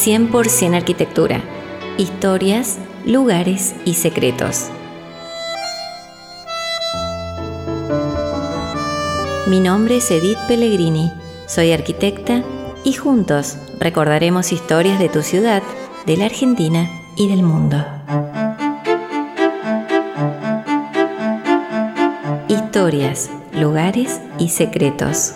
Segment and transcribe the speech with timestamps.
[0.00, 1.42] 100% arquitectura,
[1.98, 4.70] historias, lugares y secretos.
[9.46, 11.12] Mi nombre es Edith Pellegrini,
[11.46, 12.42] soy arquitecta
[12.82, 15.62] y juntos recordaremos historias de tu ciudad,
[16.06, 17.84] de la Argentina y del mundo.
[22.48, 25.34] Historias, lugares y secretos.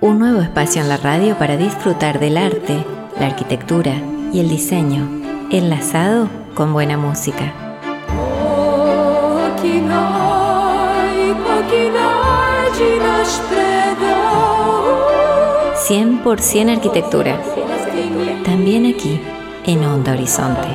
[0.00, 2.86] Un nuevo espacio en la radio para disfrutar del arte,
[3.18, 3.94] la arquitectura
[4.32, 5.08] y el diseño,
[5.50, 7.52] enlazado con buena música.
[15.92, 17.38] 100% arquitectura.
[18.44, 19.20] También aquí,
[19.66, 20.68] en Onda Horizonte.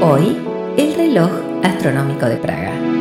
[0.00, 0.38] Hoy,
[0.76, 1.30] el reloj
[1.62, 2.99] astronómico de Praga.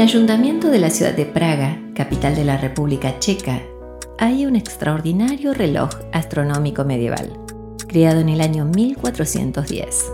[0.00, 3.60] El ayuntamiento de la ciudad de Praga, capital de la República Checa,
[4.16, 7.38] hay un extraordinario reloj astronómico medieval,
[7.86, 10.10] creado en el año 1410.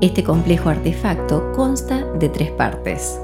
[0.00, 3.20] Este complejo artefacto consta de tres partes.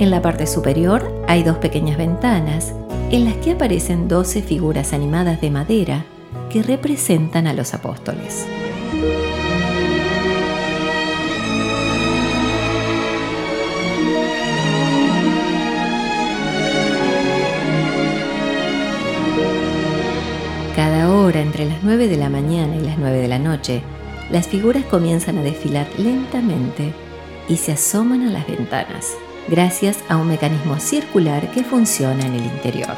[0.00, 2.74] En la parte superior hay dos pequeñas ventanas
[3.12, 6.04] en las que aparecen 12 figuras animadas de madera
[6.50, 8.44] que representan a los apóstoles.
[21.26, 23.82] Cada hora entre las 9 de la mañana y las 9 de la noche,
[24.30, 26.94] las figuras comienzan a desfilar lentamente
[27.48, 29.08] y se asoman a las ventanas,
[29.48, 32.94] gracias a un mecanismo circular que funciona en el interior.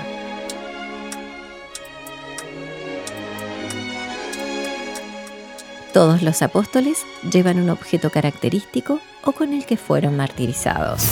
[5.94, 6.98] Todos los apóstoles
[7.32, 11.02] llevan un objeto característico o con el que fueron martirizados.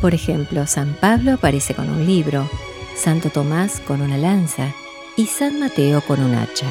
[0.00, 2.48] Por ejemplo, San Pablo aparece con un libro,
[2.96, 4.72] Santo Tomás con una lanza
[5.16, 6.66] y San Mateo con un hacha.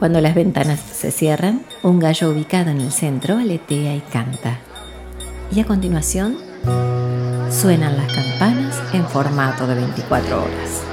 [0.00, 4.58] Cuando las ventanas se cierran, un gallo ubicado en el centro aletea y canta.
[5.54, 6.38] Y a continuación,
[7.50, 10.89] suenan las campanas en formato de 24 horas.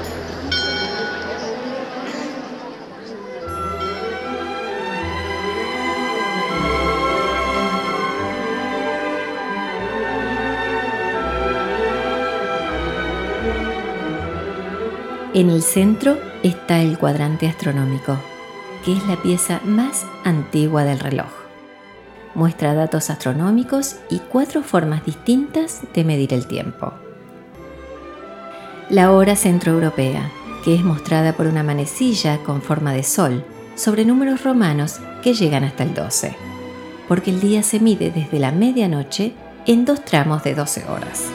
[15.38, 18.18] En el centro está el cuadrante astronómico,
[18.84, 21.30] que es la pieza más antigua del reloj.
[22.34, 26.92] Muestra datos astronómicos y cuatro formas distintas de medir el tiempo.
[28.90, 30.32] La hora centroeuropea,
[30.66, 33.46] que es mostrada por una manecilla con forma de sol
[33.76, 36.36] sobre números romanos que llegan hasta el 12,
[37.08, 39.34] porque el día se mide desde la medianoche
[39.68, 41.26] en dos tramos de 12 horas.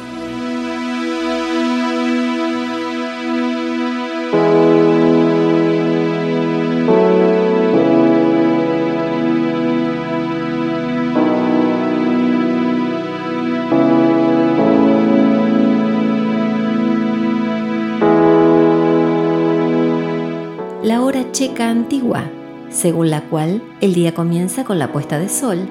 [21.51, 22.31] Antigua,
[22.71, 25.69] según la cual el día comienza con la puesta de sol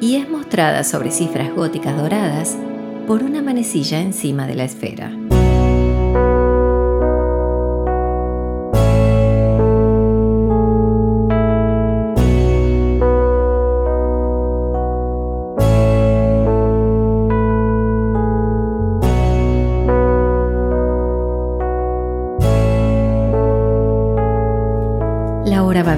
[0.00, 2.58] y es mostrada sobre cifras góticas doradas
[3.06, 5.19] por una manecilla encima de la esfera.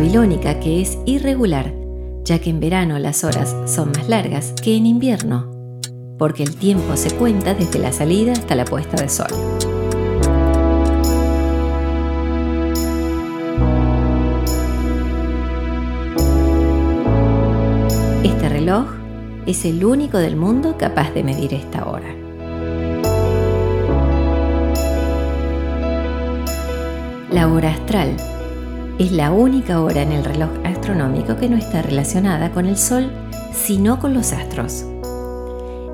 [0.03, 1.73] Babilónica, que es irregular,
[2.25, 5.49] ya que en verano las horas son más largas que en invierno,
[6.19, 9.29] porque el tiempo se cuenta desde la salida hasta la puesta de sol.
[18.25, 18.87] Este reloj
[19.47, 22.13] es el único del mundo capaz de medir esta hora.
[27.31, 28.17] La hora astral
[28.99, 33.11] es la única hora en el reloj astronómico que no está relacionada con el Sol,
[33.53, 34.85] sino con los astros.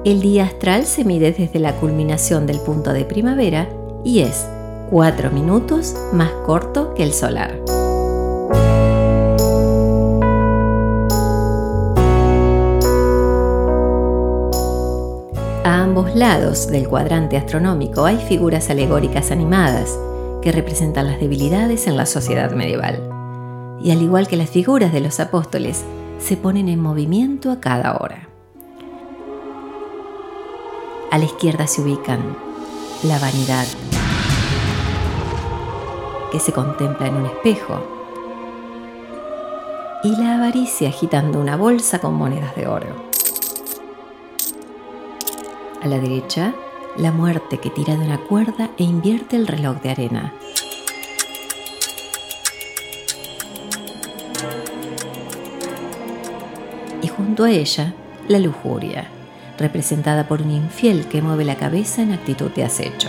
[0.05, 3.69] El día astral se mide desde la culminación del punto de primavera
[4.05, 4.47] y es
[4.91, 7.61] 4 minutos más corto que el solar.
[15.65, 19.99] A ambos lados del cuadrante astronómico hay figuras alegóricas animadas,
[20.43, 23.03] que representan las debilidades en la sociedad medieval.
[23.83, 25.85] Y al igual que las figuras de los apóstoles,
[26.19, 28.29] se ponen en movimiento a cada hora.
[31.11, 32.37] A la izquierda se ubican
[33.03, 33.67] la vanidad,
[36.31, 37.81] que se contempla en un espejo,
[40.05, 42.87] y la avaricia agitando una bolsa con monedas de oro.
[45.83, 46.55] A la derecha,
[46.99, 50.33] la muerte que tira de una cuerda e invierte el reloj de arena.
[57.01, 57.95] Y junto a ella,
[58.27, 59.07] la lujuria,
[59.59, 63.09] representada por un infiel que mueve la cabeza en actitud de acecho.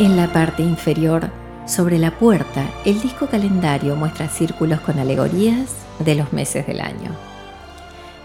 [0.00, 1.30] En la parte inferior,
[1.66, 7.12] sobre la puerta, el disco calendario muestra círculos con alegorías de los meses del año,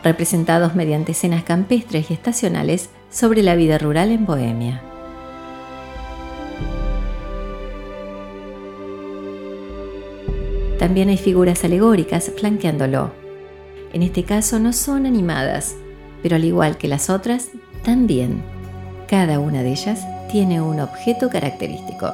[0.04, 4.82] representados mediante escenas campestres y estacionales sobre la vida rural en Bohemia.
[10.80, 13.12] También hay figuras alegóricas flanqueándolo.
[13.94, 15.76] En este caso no son animadas,
[16.24, 17.50] pero al igual que las otras,
[17.84, 18.42] también.
[19.08, 22.14] Cada una de ellas tiene un objeto característico.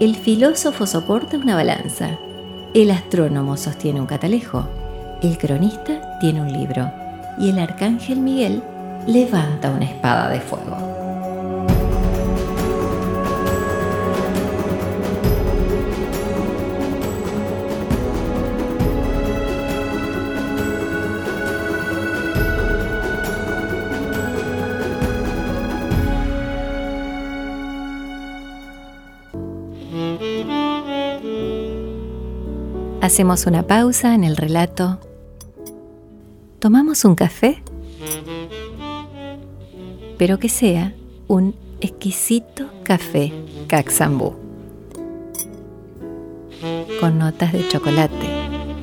[0.00, 2.18] El filósofo soporta una balanza,
[2.74, 4.66] el astrónomo sostiene un catalejo,
[5.22, 6.90] el cronista tiene un libro
[7.38, 8.62] y el arcángel Miguel
[9.06, 10.89] levanta una espada de fuego.
[33.00, 35.00] Hacemos una pausa en el relato.
[36.58, 37.62] ¿Tomamos un café?
[40.18, 40.94] Pero que sea
[41.26, 43.32] un exquisito café
[43.68, 44.34] Caxambú.
[47.00, 48.28] Con notas de chocolate,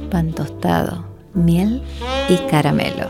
[0.09, 1.05] pan tostado,
[1.35, 1.83] miel
[2.27, 3.09] y caramelo.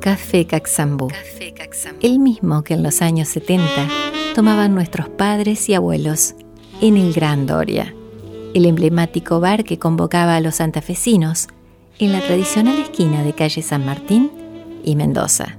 [0.00, 1.08] Café Caxambú.
[2.00, 6.36] El mismo que en los años 70 tomaban nuestros padres y abuelos
[6.80, 7.92] en el Gran Doria,
[8.54, 11.48] el emblemático bar que convocaba a los santafesinos
[11.98, 14.30] en la tradicional esquina de calle San Martín
[14.84, 15.58] y Mendoza.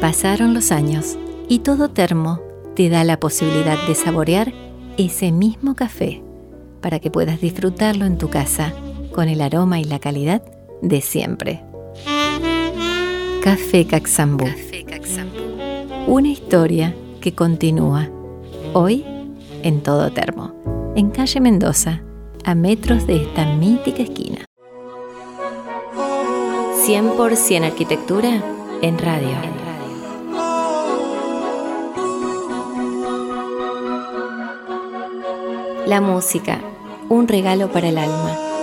[0.00, 1.16] Pasaron los años
[1.48, 2.40] y todo termo
[2.76, 4.52] te da la posibilidad de saborear
[4.96, 6.22] ese mismo café
[6.80, 8.72] para que puedas disfrutarlo en tu casa
[9.10, 10.40] con el aroma y la calidad
[10.82, 11.64] de siempre.
[13.42, 14.46] Café Caxambú.
[16.06, 18.10] Una historia que continúa
[18.74, 19.02] hoy
[19.62, 20.52] en todo termo,
[20.94, 22.02] en calle Mendoza,
[22.44, 24.44] a metros de esta mítica esquina.
[26.86, 28.44] 100% arquitectura
[28.82, 29.30] en radio.
[35.86, 36.60] La música,
[37.08, 38.53] un regalo para el alma.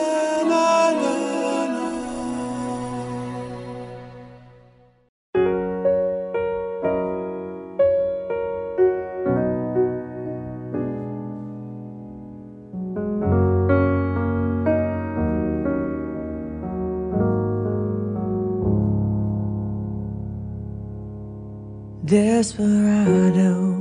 [22.12, 23.72] Desperado,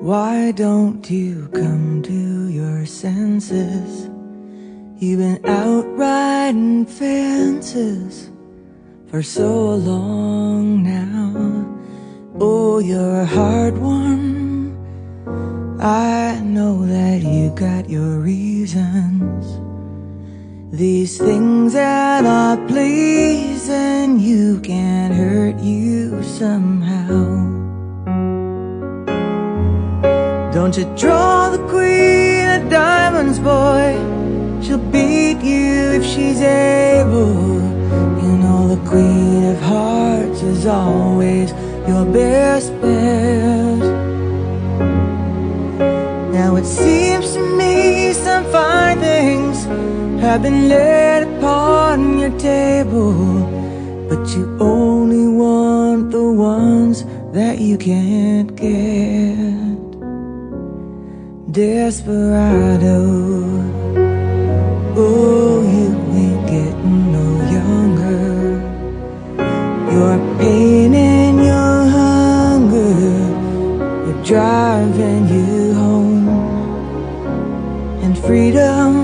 [0.00, 4.08] why don't you come to your senses?
[4.96, 8.30] You've been out riding fences
[9.08, 11.68] for so long now.
[12.40, 14.72] Oh, you're a hard one.
[15.82, 19.63] I know that you got your reasons.
[20.76, 27.14] These things that are pleasing you can hurt you somehow.
[30.52, 33.94] Don't you draw the queen of diamonds, boy?
[34.66, 37.62] She'll beat you if she's able.
[38.24, 41.52] You know the queen of hearts is always
[41.86, 43.78] your best bet.
[46.32, 49.68] Now it seems to me some fine things
[50.24, 53.12] have been laid upon your table,
[54.08, 57.04] but you only want the ones
[57.34, 59.84] that you can't get.
[61.52, 63.00] Desperado,
[64.96, 65.88] oh, you
[66.22, 68.24] ain't getting no younger.
[69.92, 73.04] Your pain and your hunger
[74.08, 76.28] are driving you home,
[78.02, 79.03] and freedom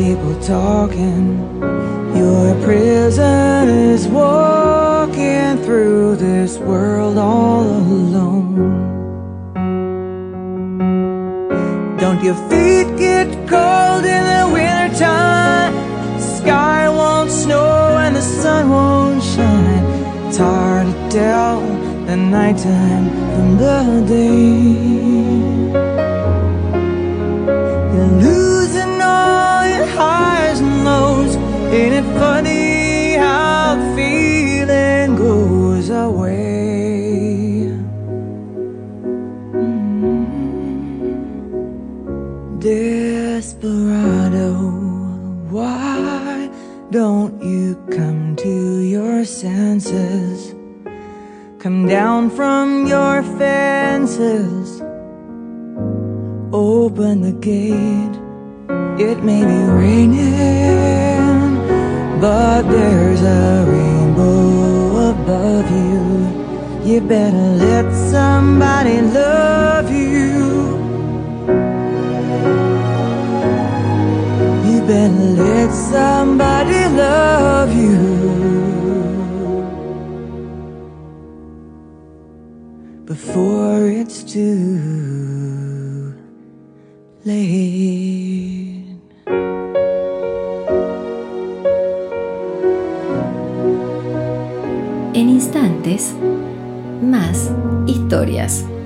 [0.00, 1.26] people talking.
[2.16, 8.56] Your prison is walking through this world all alone.
[11.98, 15.72] Don't your feet get cold in the wintertime?
[16.18, 19.84] Sky won't snow and the sun won't shine.
[20.28, 21.60] It's hard to tell
[22.06, 25.39] the nighttime from the day.
[31.72, 37.70] Ain't it funny how the feeling goes away.
[42.58, 44.50] Desperado
[45.48, 46.50] Why
[46.90, 50.54] don't you come to your senses?
[51.60, 54.82] Come down from your fences.
[56.52, 58.16] Open the gate,
[58.98, 61.09] it may be raining,
[62.20, 66.92] but there's a rainbow above you.
[66.92, 70.18] You better let somebody love you.
[74.68, 78.20] You better let somebody love you.
[83.06, 84.69] Before it's too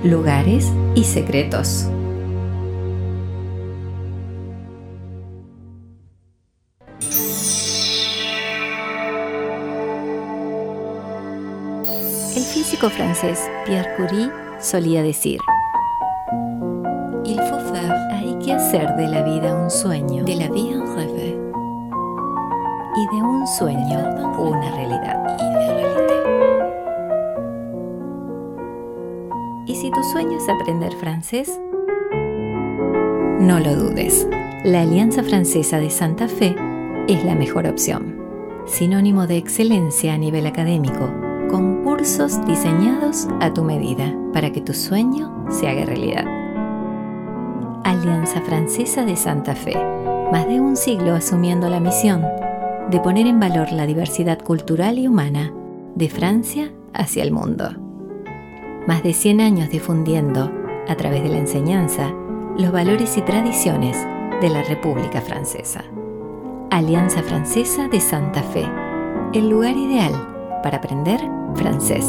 [0.05, 1.87] lugares y secretos.
[12.35, 15.39] El físico francés Pierre Curie solía decir,
[18.43, 21.35] que hacer de la vida un sueño, de la vida un rêve,
[22.95, 25.64] y de un sueño una realidad.
[29.75, 31.59] ¿Y si tu sueño es aprender francés?
[33.41, 34.25] No lo dudes,
[34.63, 36.55] la Alianza Francesa de Santa Fe
[37.09, 38.15] es la mejor opción.
[38.65, 41.11] Sinónimo de excelencia a nivel académico,
[41.49, 46.23] con cursos diseñados a tu medida para que tu sueño se haga realidad.
[47.83, 49.75] Alianza Francesa de Santa Fe,
[50.31, 52.23] más de un siglo asumiendo la misión
[52.91, 55.51] de poner en valor la diversidad cultural y humana
[55.95, 57.84] de Francia hacia el mundo.
[58.87, 60.51] Más de 100 años difundiendo,
[60.87, 62.13] a través de la enseñanza,
[62.55, 63.97] los valores y tradiciones
[64.41, 65.83] de la República Francesa.
[66.69, 68.69] Alianza Francesa de Santa Fe,
[69.33, 70.13] el lugar ideal
[70.61, 71.19] para aprender
[71.55, 72.05] francés.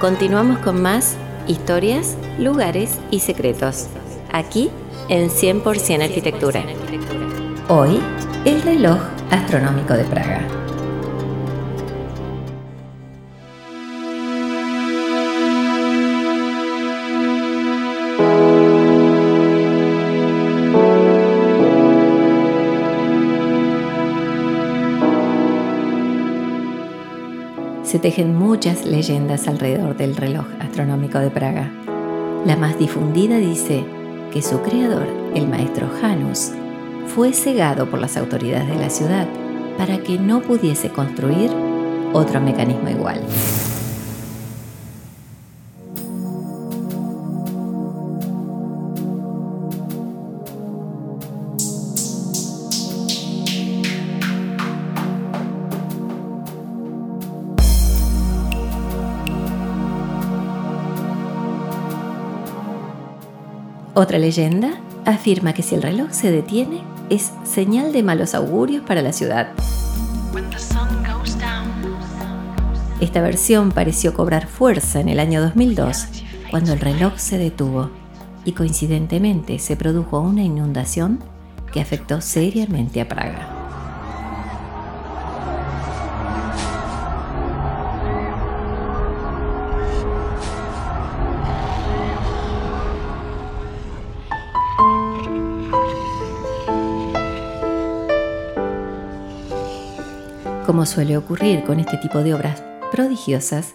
[0.00, 1.14] Continuamos con más
[1.46, 3.86] historias, lugares y secretos.
[4.32, 4.70] Aquí
[5.10, 6.64] en 100% Arquitectura.
[7.68, 8.00] Hoy,
[8.46, 8.98] el reloj
[9.30, 10.59] astronómico de Praga.
[27.90, 31.72] Se tejen muchas leyendas alrededor del reloj astronómico de Praga.
[32.46, 33.84] La más difundida dice
[34.32, 36.52] que su creador, el maestro Janus,
[37.12, 39.26] fue cegado por las autoridades de la ciudad
[39.76, 41.50] para que no pudiese construir
[42.12, 43.20] otro mecanismo igual.
[64.00, 69.02] Otra leyenda afirma que si el reloj se detiene es señal de malos augurios para
[69.02, 69.50] la ciudad.
[72.98, 76.06] Esta versión pareció cobrar fuerza en el año 2002,
[76.50, 77.90] cuando el reloj se detuvo
[78.46, 81.18] y coincidentemente se produjo una inundación
[81.70, 83.59] que afectó seriamente a Praga.
[100.70, 103.74] Como suele ocurrir con este tipo de obras prodigiosas,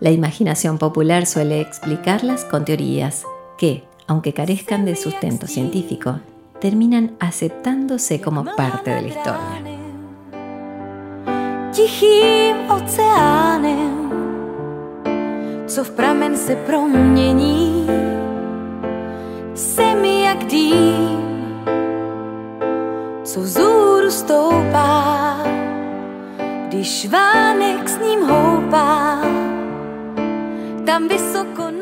[0.00, 3.24] la imaginación popular suele explicarlas con teorías
[3.58, 6.20] que, aunque carezcan de sustento científico,
[6.58, 9.60] terminan aceptándose como parte de la historia.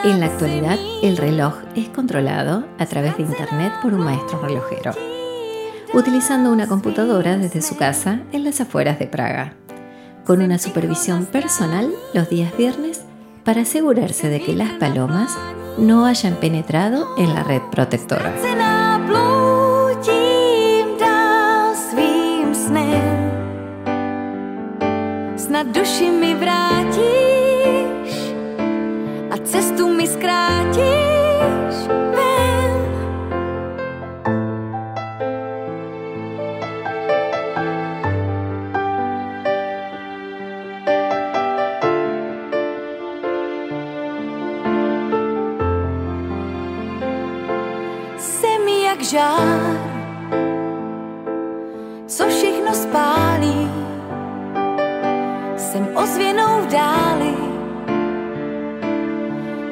[0.05, 4.93] En la actualidad, el reloj es controlado a través de Internet por un maestro relojero,
[5.95, 9.55] utilizando una computadora desde su casa en las afueras de Praga,
[10.27, 13.03] con una supervisión personal los días viernes
[13.45, 15.37] para asegurarse de que las palomas
[15.79, 18.35] no hayan penetrado en la red protectora.
[25.59, 27.28] na duši mi vrátí.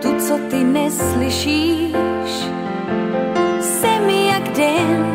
[0.01, 2.31] Tu, co ty neslyšíš,
[3.61, 5.07] jsem jak den,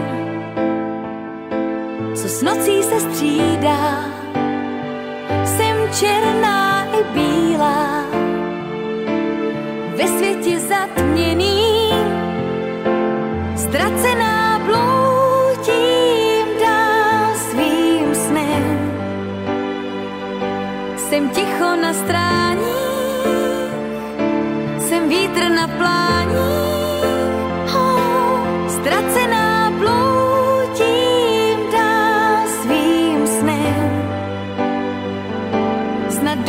[2.15, 4.05] co s nocí se střídá.
[5.45, 8.05] Jsem černá i bílá,
[9.95, 11.60] ve světě zatměný,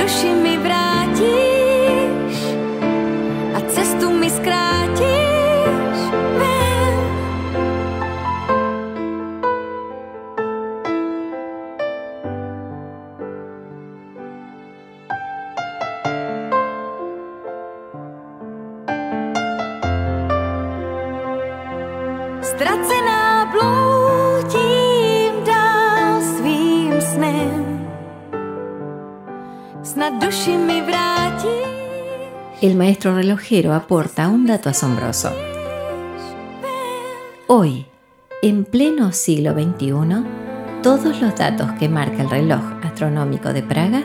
[0.02, 0.51] Does she mean?
[33.02, 35.32] El maestro relojero aporta un dato asombroso.
[37.48, 37.84] Hoy,
[38.42, 40.22] en pleno siglo XXI,
[40.84, 44.04] todos los datos que marca el reloj astronómico de Praga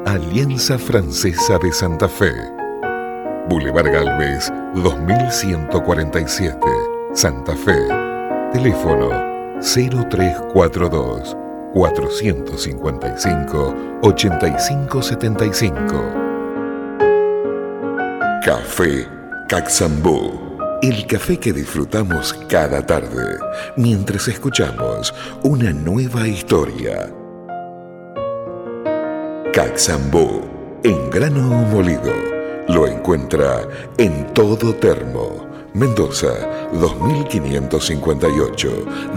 [0.06, 2.32] Alianza Francesa de Santa Fe.
[3.48, 6.58] Boulevard Galvez 2147,
[7.14, 7.88] Santa Fe.
[8.52, 9.10] Teléfono
[9.60, 11.36] 0342
[11.72, 15.94] 455 8575.
[18.44, 19.08] Café
[19.48, 20.40] Caxambú.
[20.82, 23.38] El café que disfrutamos cada tarde
[23.76, 27.10] mientras escuchamos una nueva historia
[29.54, 30.42] Caxambú,
[30.82, 32.12] en grano molido.
[32.66, 33.60] Lo encuentra
[33.98, 35.43] en todo termo.
[35.74, 36.32] Mendoza,
[36.72, 38.70] 2558,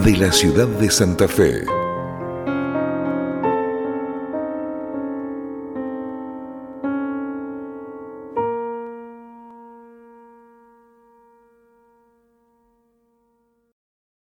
[0.03, 1.86] de la ciudad de Santa Fe.